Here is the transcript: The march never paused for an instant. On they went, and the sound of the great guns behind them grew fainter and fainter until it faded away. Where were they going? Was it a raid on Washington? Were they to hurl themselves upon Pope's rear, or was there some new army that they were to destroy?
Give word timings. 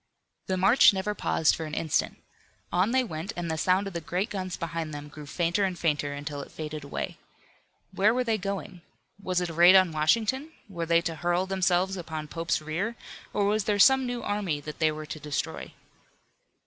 The 0.47 0.57
march 0.57 0.93
never 0.93 1.13
paused 1.13 1.55
for 1.55 1.67
an 1.67 1.75
instant. 1.75 2.23
On 2.71 2.89
they 2.89 3.03
went, 3.03 3.33
and 3.35 3.51
the 3.51 3.55
sound 3.55 3.85
of 3.85 3.93
the 3.93 4.01
great 4.01 4.31
guns 4.31 4.57
behind 4.57 4.95
them 4.95 5.09
grew 5.09 5.27
fainter 5.27 5.63
and 5.63 5.77
fainter 5.77 6.11
until 6.11 6.41
it 6.41 6.51
faded 6.51 6.83
away. 6.83 7.19
Where 7.93 8.11
were 8.11 8.23
they 8.23 8.39
going? 8.39 8.81
Was 9.21 9.41
it 9.41 9.49
a 9.51 9.53
raid 9.53 9.75
on 9.75 9.91
Washington? 9.91 10.53
Were 10.67 10.87
they 10.87 11.01
to 11.01 11.13
hurl 11.17 11.45
themselves 11.45 11.97
upon 11.97 12.29
Pope's 12.29 12.63
rear, 12.63 12.95
or 13.31 13.45
was 13.45 13.65
there 13.65 13.77
some 13.77 14.07
new 14.07 14.23
army 14.23 14.59
that 14.59 14.79
they 14.79 14.91
were 14.91 15.05
to 15.05 15.19
destroy? 15.19 15.71